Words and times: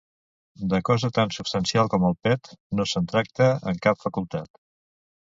De 0.69 0.77
cosa 0.87 1.09
tan 1.17 1.33
substancial 1.35 1.91
com 1.93 2.07
el 2.09 2.15
pet, 2.27 2.49
no 2.79 2.85
se'n 2.93 3.09
tracta 3.11 3.51
en 3.73 3.83
cap 3.89 4.01
facultat. 4.07 4.51